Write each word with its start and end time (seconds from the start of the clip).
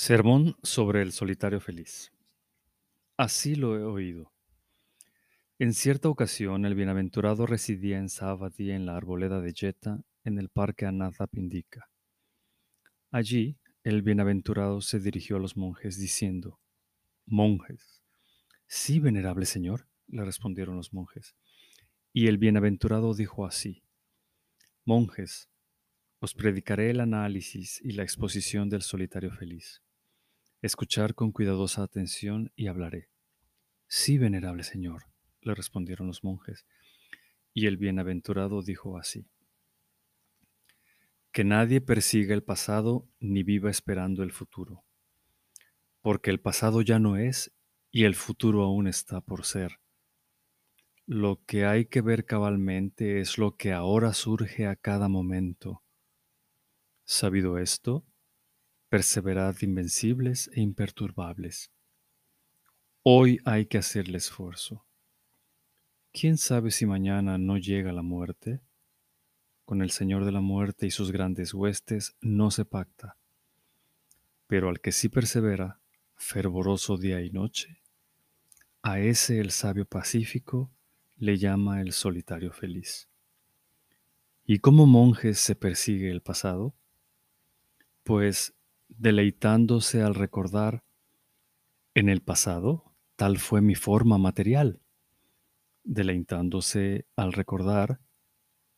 Sermón 0.00 0.54
sobre 0.62 1.02
el 1.02 1.10
solitario 1.10 1.60
feliz. 1.60 2.12
Así 3.16 3.56
lo 3.56 3.76
he 3.76 3.82
oído. 3.82 4.32
En 5.58 5.74
cierta 5.74 6.08
ocasión, 6.08 6.64
el 6.64 6.76
bienaventurado 6.76 7.46
residía 7.46 7.98
en 7.98 8.08
Sabadí, 8.08 8.70
en 8.70 8.86
la 8.86 8.96
arboleda 8.96 9.40
de 9.40 9.52
Jetta, 9.52 10.04
en 10.22 10.38
el 10.38 10.50
parque 10.50 10.86
Anadab 10.86 11.30
Indica. 11.32 11.90
Allí, 13.10 13.58
el 13.82 14.02
bienaventurado 14.02 14.80
se 14.82 15.00
dirigió 15.00 15.34
a 15.34 15.40
los 15.40 15.56
monjes 15.56 15.98
diciendo: 15.98 16.60
Monjes. 17.26 18.00
Sí, 18.68 19.00
venerable 19.00 19.46
señor, 19.46 19.88
le 20.06 20.24
respondieron 20.24 20.76
los 20.76 20.92
monjes. 20.92 21.34
Y 22.12 22.28
el 22.28 22.38
bienaventurado 22.38 23.14
dijo 23.14 23.44
así: 23.44 23.82
Monjes, 24.84 25.48
os 26.20 26.34
predicaré 26.34 26.90
el 26.90 27.00
análisis 27.00 27.80
y 27.82 27.94
la 27.94 28.04
exposición 28.04 28.68
del 28.68 28.82
solitario 28.82 29.32
feliz. 29.32 29.82
Escuchar 30.60 31.14
con 31.14 31.30
cuidadosa 31.30 31.84
atención 31.84 32.52
y 32.56 32.66
hablaré. 32.66 33.08
Sí, 33.86 34.18
venerable 34.18 34.64
señor, 34.64 35.04
le 35.40 35.54
respondieron 35.54 36.08
los 36.08 36.24
monjes. 36.24 36.66
Y 37.54 37.66
el 37.66 37.76
bienaventurado 37.76 38.60
dijo 38.62 38.98
así. 38.98 39.28
Que 41.30 41.44
nadie 41.44 41.80
persiga 41.80 42.34
el 42.34 42.42
pasado 42.42 43.08
ni 43.20 43.44
viva 43.44 43.70
esperando 43.70 44.24
el 44.24 44.32
futuro, 44.32 44.84
porque 46.00 46.30
el 46.30 46.40
pasado 46.40 46.82
ya 46.82 46.98
no 46.98 47.16
es 47.16 47.52
y 47.92 48.02
el 48.02 48.16
futuro 48.16 48.64
aún 48.64 48.88
está 48.88 49.20
por 49.20 49.44
ser. 49.44 49.78
Lo 51.06 51.44
que 51.46 51.66
hay 51.66 51.86
que 51.86 52.00
ver 52.00 52.24
cabalmente 52.24 53.20
es 53.20 53.38
lo 53.38 53.56
que 53.56 53.72
ahora 53.72 54.12
surge 54.12 54.66
a 54.66 54.74
cada 54.74 55.08
momento. 55.08 55.84
Sabido 57.04 57.58
esto, 57.58 58.04
perseverad 58.88 59.54
invencibles 59.60 60.50
e 60.54 60.62
imperturbables. 60.62 61.70
Hoy 63.02 63.38
hay 63.44 63.66
que 63.66 63.76
hacer 63.76 64.08
el 64.08 64.14
esfuerzo. 64.14 64.86
¿Quién 66.10 66.38
sabe 66.38 66.70
si 66.70 66.86
mañana 66.86 67.36
no 67.36 67.58
llega 67.58 67.92
la 67.92 68.02
muerte? 68.02 68.60
Con 69.66 69.82
el 69.82 69.90
Señor 69.90 70.24
de 70.24 70.32
la 70.32 70.40
muerte 70.40 70.86
y 70.86 70.90
sus 70.90 71.12
grandes 71.12 71.52
huestes 71.52 72.16
no 72.22 72.50
se 72.50 72.64
pacta. 72.64 73.18
Pero 74.46 74.70
al 74.70 74.80
que 74.80 74.92
sí 74.92 75.10
persevera, 75.10 75.80
fervoroso 76.16 76.96
día 76.96 77.20
y 77.20 77.30
noche, 77.30 77.82
a 78.80 79.00
ese 79.00 79.38
el 79.38 79.50
sabio 79.50 79.84
pacífico 79.84 80.70
le 81.18 81.36
llama 81.36 81.82
el 81.82 81.92
solitario 81.92 82.52
feliz. 82.52 83.06
¿Y 84.46 84.60
cómo 84.60 84.86
monjes 84.86 85.38
se 85.38 85.54
persigue 85.54 86.10
el 86.10 86.22
pasado? 86.22 86.74
Pues 88.02 88.54
deleitándose 88.88 90.02
al 90.02 90.14
recordar, 90.14 90.82
en 91.94 92.08
el 92.08 92.20
pasado 92.20 92.92
tal 93.16 93.38
fue 93.38 93.60
mi 93.60 93.74
forma 93.74 94.18
material, 94.18 94.80
deleitándose 95.84 97.06
al 97.16 97.32
recordar, 97.32 98.00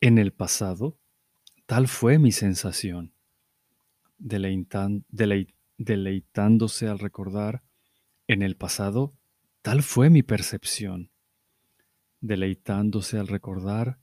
en 0.00 0.18
el 0.18 0.32
pasado 0.32 0.98
tal 1.66 1.88
fue 1.88 2.18
mi 2.18 2.32
sensación, 2.32 3.14
deleitándose 4.18 6.88
al 6.88 6.98
recordar, 6.98 7.62
en 8.26 8.42
el 8.42 8.56
pasado 8.56 9.14
tal 9.62 9.82
fue 9.82 10.10
mi 10.10 10.22
percepción, 10.22 11.10
deleitándose 12.20 13.18
al 13.18 13.28
recordar, 13.28 13.98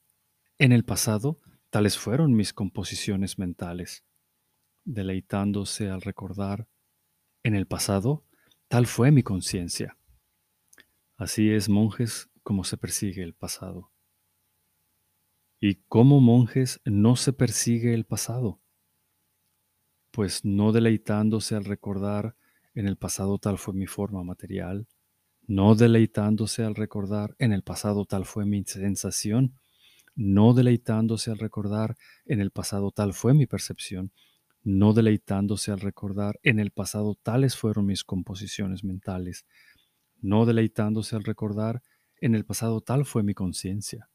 en 0.58 0.72
el 0.72 0.86
pasado 0.86 1.40
tales 1.70 1.98
fueron 1.98 2.34
mis 2.34 2.54
composiciones 2.54 3.38
mentales 3.38 4.07
deleitándose 4.88 5.90
al 5.90 6.02
recordar, 6.02 6.68
en 7.44 7.56
el 7.56 7.68
pasado, 7.68 8.24
tal 8.68 8.88
fue 8.88 9.12
mi 9.12 9.22
conciencia. 9.22 9.98
Así 11.18 11.52
es, 11.52 11.70
monjes, 11.70 12.30
como 12.42 12.64
se 12.64 12.78
persigue 12.78 13.22
el 13.22 13.34
pasado. 13.34 13.92
¿Y 15.60 15.76
cómo, 15.88 16.22
monjes, 16.22 16.80
no 16.86 17.16
se 17.16 17.34
persigue 17.34 17.94
el 17.94 18.06
pasado? 18.06 18.62
Pues 20.12 20.46
no 20.46 20.72
deleitándose 20.72 21.56
al 21.56 21.66
recordar, 21.66 22.36
en 22.74 22.88
el 22.88 22.96
pasado 22.96 23.40
tal 23.40 23.58
fue 23.58 23.74
mi 23.74 23.88
forma 23.88 24.24
material, 24.24 24.88
no 25.48 25.76
deleitándose 25.76 26.64
al 26.64 26.76
recordar, 26.76 27.36
en 27.40 27.52
el 27.52 27.64
pasado 27.64 28.06
tal 28.06 28.26
fue 28.26 28.46
mi 28.46 28.64
sensación, 28.64 29.54
no 30.16 30.54
deleitándose 30.54 31.32
al 31.32 31.40
recordar, 31.40 31.98
en 32.26 32.40
el 32.40 32.52
pasado 32.52 32.92
tal 32.92 33.14
fue 33.14 33.34
mi 33.34 33.48
percepción, 33.48 34.12
no 34.68 34.92
deleitándose 34.92 35.72
al 35.72 35.80
recordar 35.80 36.42
en 36.44 36.60
el 36.60 36.72
pasado 36.72 37.16
tales 37.16 37.56
fueron 37.56 37.86
mis 37.86 38.04
composiciones 38.04 38.84
mentales, 38.84 39.46
no 40.18 40.46
deleitándose 40.46 41.16
al 41.16 41.24
recordar 41.24 41.82
en 42.20 42.36
el 42.36 42.44
pasado 42.44 42.82
tal 42.82 43.06
fue 43.06 43.24
mi 43.24 43.34
conciencia. 43.34 44.10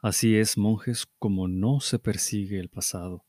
Así 0.00 0.38
es, 0.38 0.56
monjes, 0.56 1.04
como 1.18 1.46
no 1.46 1.80
se 1.80 1.98
persigue 1.98 2.58
el 2.58 2.70
pasado. 2.70 3.26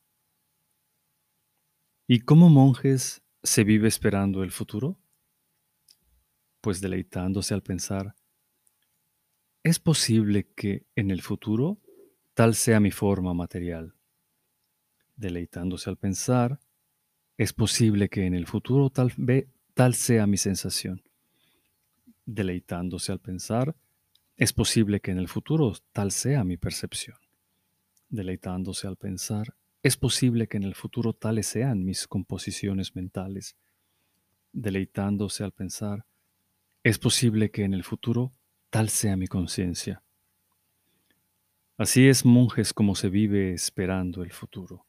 ¿Y 2.08 2.22
cómo 2.22 2.50
monjes 2.50 3.22
se 3.44 3.66
vive 3.66 3.90
esperando 3.90 4.44
el 4.44 4.52
futuro? 4.52 4.98
Pues 6.62 6.80
deleitándose 6.80 7.54
al 7.54 7.62
pensar, 7.62 8.16
¿es 9.64 9.80
posible 9.80 10.50
que 10.56 10.88
en 10.96 11.12
el 11.12 11.22
futuro 11.22 11.82
tal 12.36 12.56
sea 12.56 12.80
mi 12.80 12.92
forma 12.92 13.34
material? 13.34 13.97
Deleitándose 15.18 15.90
al 15.90 15.98
pensar, 15.98 16.60
es 17.38 17.52
posible 17.52 18.08
que 18.10 18.26
en 18.26 18.34
el 18.34 18.48
futuro 18.48 18.90
tal, 18.90 19.14
tal 19.74 19.94
sea 19.94 20.26
mi 20.26 20.38
sensación. 20.38 21.04
Deleitándose 22.26 23.12
al 23.12 23.20
pensar, 23.20 23.76
es 24.38 24.54
posible 24.54 25.02
que 25.02 25.12
en 25.12 25.18
el 25.18 25.28
futuro 25.28 25.74
tal 25.92 26.12
sea 26.12 26.44
mi 26.44 26.58
percepción. 26.58 27.18
Deleitándose 28.10 28.88
al 28.88 28.96
pensar, 28.96 29.56
es 29.84 29.98
posible 29.98 30.48
que 30.48 30.58
en 30.58 30.64
el 30.64 30.76
futuro 30.76 31.14
tales 31.14 31.48
sean 31.48 31.84
mis 31.86 32.08
composiciones 32.08 32.96
mentales. 32.96 33.56
Deleitándose 34.52 35.44
al 35.44 35.52
pensar, 35.52 36.06
es 36.84 36.98
posible 37.00 37.52
que 37.52 37.64
en 37.64 37.74
el 37.74 37.84
futuro 37.84 38.32
tal 38.70 38.90
sea 38.90 39.16
mi 39.16 39.28
conciencia. 39.28 40.04
Así 41.78 42.08
es, 42.08 42.26
monjes, 42.26 42.74
como 42.74 42.96
se 42.96 43.10
vive 43.10 43.54
esperando 43.54 44.24
el 44.24 44.32
futuro. 44.32 44.87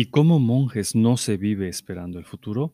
¿Y 0.00 0.10
cómo 0.10 0.38
monjes 0.38 0.94
no 0.94 1.16
se 1.16 1.36
vive 1.36 1.68
esperando 1.68 2.20
el 2.20 2.24
futuro? 2.24 2.72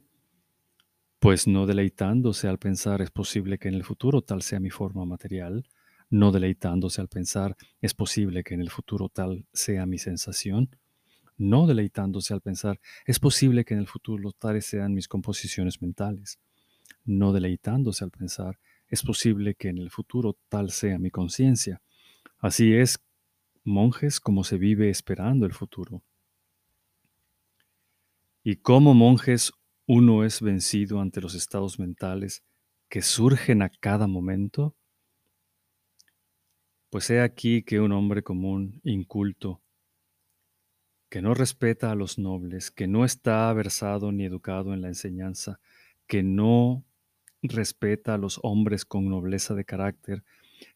Pues 1.20 1.46
no 1.46 1.64
deleitándose 1.64 2.48
al 2.48 2.58
pensar 2.58 3.00
es 3.00 3.10
posible 3.10 3.56
que 3.56 3.68
en 3.68 3.74
el 3.76 3.82
futuro 3.82 4.20
tal 4.20 4.42
sea 4.42 4.60
mi 4.60 4.68
forma 4.68 5.06
material, 5.06 5.66
no 6.10 6.32
deleitándose 6.32 7.00
al 7.00 7.08
pensar 7.08 7.56
es 7.80 7.94
posible 7.94 8.44
que 8.44 8.52
en 8.52 8.60
el 8.60 8.68
futuro 8.68 9.08
tal 9.08 9.46
sea 9.54 9.86
mi 9.86 9.96
sensación, 9.96 10.68
no 11.38 11.66
deleitándose 11.66 12.34
al 12.34 12.42
pensar 12.42 12.78
es 13.06 13.18
posible 13.18 13.64
que 13.64 13.72
en 13.72 13.80
el 13.80 13.86
futuro 13.86 14.32
tales 14.32 14.66
sean 14.66 14.92
mis 14.92 15.08
composiciones 15.08 15.80
mentales, 15.80 16.38
no 17.06 17.32
deleitándose 17.32 18.04
al 18.04 18.10
pensar 18.10 18.58
es 18.86 19.02
posible 19.02 19.54
que 19.54 19.68
en 19.68 19.78
el 19.78 19.90
futuro 19.90 20.36
tal 20.50 20.70
sea 20.70 20.98
mi 20.98 21.10
conciencia. 21.10 21.80
Así 22.38 22.74
es, 22.74 23.02
monjes, 23.64 24.20
como 24.20 24.44
se 24.44 24.58
vive 24.58 24.90
esperando 24.90 25.46
el 25.46 25.54
futuro. 25.54 26.02
Y 28.46 28.56
como 28.56 28.92
monjes 28.92 29.52
uno 29.86 30.22
es 30.22 30.42
vencido 30.42 31.00
ante 31.00 31.22
los 31.22 31.34
estados 31.34 31.78
mentales 31.78 32.44
que 32.90 33.00
surgen 33.00 33.62
a 33.62 33.70
cada 33.70 34.06
momento. 34.06 34.76
Pues 36.90 37.08
he 37.08 37.22
aquí 37.22 37.62
que 37.62 37.80
un 37.80 37.92
hombre 37.92 38.22
común, 38.22 38.82
inculto, 38.84 39.62
que 41.08 41.22
no 41.22 41.32
respeta 41.32 41.90
a 41.90 41.94
los 41.94 42.18
nobles, 42.18 42.70
que 42.70 42.86
no 42.86 43.06
está 43.06 43.50
versado 43.54 44.12
ni 44.12 44.26
educado 44.26 44.74
en 44.74 44.82
la 44.82 44.88
enseñanza, 44.88 45.58
que 46.06 46.22
no 46.22 46.84
respeta 47.40 48.12
a 48.12 48.18
los 48.18 48.40
hombres 48.42 48.84
con 48.84 49.08
nobleza 49.08 49.54
de 49.54 49.64
carácter, 49.64 50.22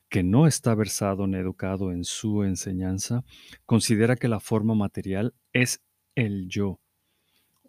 que 0.09 0.23
no 0.23 0.47
está 0.47 0.75
versado 0.75 1.27
ni 1.27 1.37
educado 1.37 1.93
en 1.93 2.05
su 2.05 2.45
enseñanza, 2.45 3.25
considera 3.67 4.17
que 4.17 4.29
la 4.29 4.41
forma 4.41 4.75
material 4.75 5.35
es 5.53 5.83
el 6.15 6.49
yo 6.49 6.81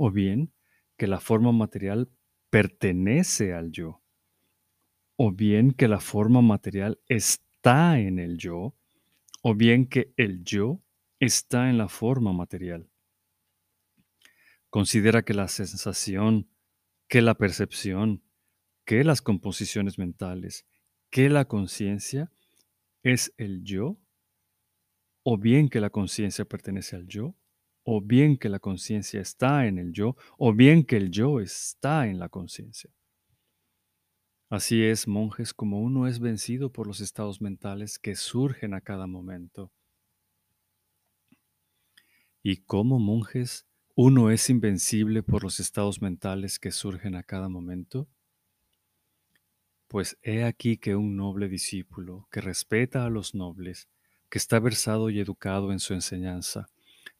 o 0.01 0.11
bien 0.11 0.53
que 0.97 1.07
la 1.07 1.19
forma 1.19 1.51
material 1.51 2.09
pertenece 2.49 3.53
al 3.53 3.71
yo, 3.71 4.01
o 5.17 5.33
bien 5.33 5.71
que 5.71 5.89
la 5.89 5.99
forma 5.99 6.41
material 6.41 7.01
está 7.09 7.99
en 7.99 8.17
el 8.17 8.37
yo, 8.37 8.77
o 9.41 9.55
bien 9.55 9.87
que 9.87 10.13
el 10.15 10.45
yo 10.45 10.81
está 11.19 11.69
en 11.69 11.77
la 11.77 11.89
forma 11.89 12.31
material. 12.31 12.89
Considera 14.69 15.23
que 15.23 15.33
la 15.33 15.49
sensación, 15.49 16.49
que 17.09 17.21
la 17.21 17.35
percepción, 17.35 18.23
que 18.85 19.03
las 19.03 19.21
composiciones 19.21 19.99
mentales, 19.99 20.65
que 21.09 21.27
la 21.27 21.43
conciencia 21.43 22.31
es 23.03 23.33
el 23.35 23.63
yo, 23.63 23.97
o 25.23 25.37
bien 25.37 25.67
que 25.67 25.81
la 25.81 25.89
conciencia 25.89 26.45
pertenece 26.45 26.95
al 26.95 27.05
yo, 27.05 27.35
o 27.83 28.01
bien 28.01 28.37
que 28.37 28.49
la 28.49 28.59
conciencia 28.59 29.21
está 29.21 29.67
en 29.67 29.77
el 29.77 29.93
yo, 29.93 30.15
o 30.37 30.53
bien 30.53 30.83
que 30.83 30.97
el 30.97 31.11
yo 31.11 31.39
está 31.39 32.07
en 32.07 32.19
la 32.19 32.29
conciencia. 32.29 32.91
Así 34.49 34.83
es, 34.83 35.07
monjes, 35.07 35.53
como 35.53 35.79
uno 35.79 36.07
es 36.07 36.19
vencido 36.19 36.71
por 36.71 36.87
los 36.87 37.01
estados 37.01 37.39
mentales 37.39 37.99
que 37.99 38.15
surgen 38.15 38.73
a 38.73 38.81
cada 38.81 39.05
momento. 39.05 39.71
Y 42.41 42.57
como 42.57 42.97
monjes, 42.99 43.67
uno 43.95 44.31
es 44.31 44.49
invencible 44.49 45.21
por 45.23 45.43
los 45.43 45.59
estados 45.59 46.01
mentales 46.01 46.57
que 46.57 46.71
surgen 46.71 47.15
a 47.15 47.21
cada 47.23 47.49
momento. 47.49 48.07
Pues 49.87 50.17
he 50.23 50.43
aquí 50.43 50.77
que 50.77 50.95
un 50.95 51.15
noble 51.15 51.47
discípulo, 51.47 52.27
que 52.31 52.41
respeta 52.41 53.05
a 53.05 53.09
los 53.09 53.35
nobles, 53.35 53.87
que 54.29 54.37
está 54.37 54.59
versado 54.59 55.09
y 55.09 55.19
educado 55.19 55.71
en 55.71 55.79
su 55.79 55.93
enseñanza, 55.93 56.69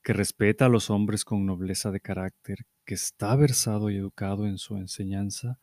que 0.10 0.14
respeta 0.14 0.66
a 0.66 0.70
los 0.70 0.90
hombres 0.90 1.24
con 1.24 1.46
nobleza 1.46 1.92
de 1.92 2.00
carácter, 2.00 2.66
que 2.84 2.96
está 2.96 3.36
versado 3.36 3.92
y 3.92 3.98
educado 3.98 4.48
en 4.48 4.58
su 4.58 4.76
enseñanza, 4.78 5.60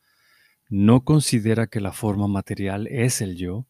no 0.68 1.02
considera 1.02 1.66
que 1.66 1.80
la 1.80 1.90
forma 1.90 2.28
material 2.28 2.86
es 2.86 3.20
el 3.20 3.34
yo, 3.34 3.66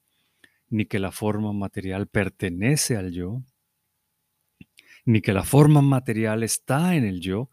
ni 0.69 0.84
que 0.84 0.99
la 0.99 1.12
forma 1.12 1.55
material 1.55 2.08
pertenece 2.08 2.94
al 2.94 3.11
yo, 3.11 3.43
ni 5.06 5.23
que 5.23 5.32
la 5.32 5.44
forma 5.44 5.81
material 5.81 6.43
está 6.43 6.94
en 6.94 7.06
el 7.06 7.20
yo, 7.20 7.49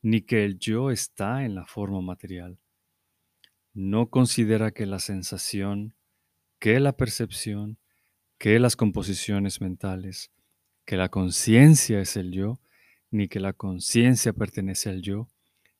ni 0.00 0.22
que 0.22 0.46
el 0.46 0.58
yo 0.58 0.90
está 0.90 1.44
en 1.44 1.54
la 1.54 1.66
forma 1.66 2.00
material. 2.00 2.58
No 3.74 4.08
considera 4.08 4.70
que 4.70 4.86
la 4.86 4.98
sensación, 4.98 5.94
que 6.58 6.80
la 6.80 6.96
percepción, 6.96 7.76
que 8.38 8.58
las 8.58 8.76
composiciones 8.76 9.60
mentales, 9.60 10.32
que 10.86 10.96
la 10.96 11.10
conciencia 11.10 12.00
es 12.00 12.16
el 12.16 12.32
yo, 12.32 12.61
ni 13.12 13.28
que 13.28 13.40
la 13.40 13.52
conciencia 13.52 14.32
pertenece 14.32 14.88
al 14.88 15.02
yo, 15.02 15.28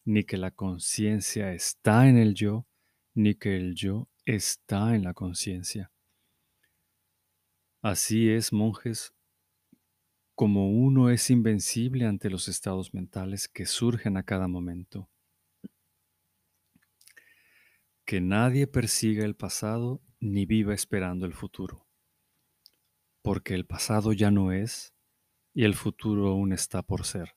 ni 0.05 0.23
que 0.23 0.37
la 0.37 0.51
conciencia 0.51 1.53
está 1.53 2.07
en 2.09 2.19
el 2.19 2.35
yo, 2.35 2.67
ni 3.15 3.35
que 3.35 3.57
el 3.57 3.75
yo 3.75 4.09
está 4.27 4.95
en 4.95 5.03
la 5.03 5.15
conciencia. 5.15 5.91
Así 7.81 8.29
es, 8.29 8.53
monjes, 8.53 9.15
como 10.35 10.71
uno 10.71 11.09
es 11.09 11.31
invencible 11.31 12.05
ante 12.05 12.29
los 12.29 12.49
estados 12.49 12.93
mentales 12.93 13.49
que 13.49 13.65
surgen 13.65 14.19
a 14.19 14.25
cada 14.25 14.47
momento. 14.47 15.09
Que 18.05 18.21
nadie 18.21 18.67
persiga 18.67 19.25
el 19.25 19.37
pasado 19.37 20.03
ni 20.21 20.45
viva 20.45 20.75
esperando 20.75 21.25
el 21.25 21.33
futuro, 21.33 21.87
porque 23.23 23.55
el 23.55 23.65
pasado 23.65 24.13
ya 24.13 24.31
no 24.31 24.53
es 24.53 24.93
y 25.55 25.65
el 25.65 25.75
futuro 25.75 26.29
aún 26.29 26.53
está 26.53 26.83
por 26.83 27.05
ser. 27.05 27.35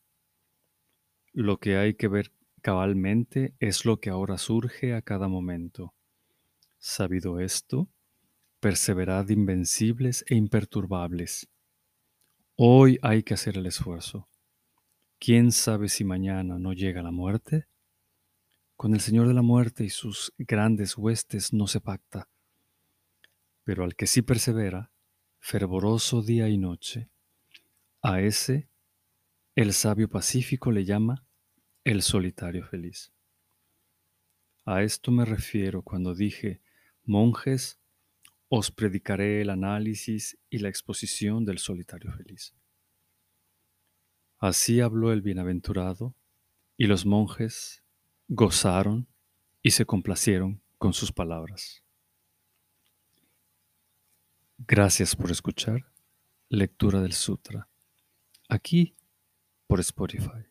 Lo 1.34 1.58
que 1.58 1.78
hay 1.78 1.96
que 1.96 2.08
ver 2.08 2.32
cabalmente 2.62 3.54
es 3.60 3.86
lo 3.86 4.00
que 4.00 4.10
ahora 4.10 4.38
surge 4.38 4.94
a 4.94 5.02
cada 5.02 5.28
momento. 5.28 5.94
Sabido 6.80 7.40
esto, 7.40 7.90
perseverad 8.60 9.30
invencibles 9.30 10.24
e 10.28 10.36
imperturbables. 10.36 11.48
Hoy 12.56 12.98
hay 13.02 13.24
que 13.24 13.34
hacer 13.34 13.58
el 13.58 13.66
esfuerzo. 13.66 14.30
¿Quién 15.20 15.52
sabe 15.52 15.90
si 15.90 16.04
mañana 16.04 16.58
no 16.58 16.74
llega 16.74 17.02
la 17.02 17.12
muerte? 17.12 17.68
Con 18.78 18.94
el 18.94 19.02
Señor 19.02 19.28
de 19.28 19.34
la 19.34 19.42
muerte 19.42 19.84
y 19.84 19.90
sus 19.90 20.34
grandes 20.38 20.98
huestes 20.98 21.54
no 21.54 21.68
se 21.68 21.82
pacta. 21.82 22.30
Pero 23.64 23.84
al 23.84 23.96
que 23.96 24.08
sí 24.08 24.22
persevera, 24.22 24.92
fervoroso 25.40 26.22
día 26.22 26.50
y 26.50 26.58
noche, 26.58 27.10
a 28.06 28.22
ese 28.22 28.70
el 29.56 29.74
sabio 29.74 30.08
pacífico 30.08 30.72
le 30.72 30.86
llama 30.86 31.26
el 31.84 32.04
solitario 32.04 32.64
feliz. 32.64 33.12
A 34.64 34.84
esto 34.84 35.12
me 35.12 35.26
refiero 35.26 35.82
cuando 35.82 36.14
dije, 36.14 36.62
monjes, 37.04 37.80
os 38.48 38.70
predicaré 38.70 39.42
el 39.42 39.50
análisis 39.50 40.38
y 40.52 40.60
la 40.60 40.70
exposición 40.70 41.46
del 41.46 41.58
solitario 41.58 42.14
feliz. 42.14 42.54
Así 44.38 44.82
habló 44.82 45.12
el 45.12 45.24
bienaventurado, 45.24 46.14
y 46.78 46.86
los 46.86 47.08
monjes 47.08 47.84
gozaron 48.28 49.08
y 49.64 49.72
se 49.72 49.86
complacieron 49.86 50.62
con 50.78 50.94
sus 50.94 51.12
palabras. 51.12 51.84
Gracias 54.60 55.16
por 55.16 55.32
escuchar 55.32 55.92
Lectura 56.50 57.02
del 57.02 57.14
Sutra, 57.14 57.68
aquí 58.50 58.96
por 59.68 59.80
Spotify. 59.80 60.46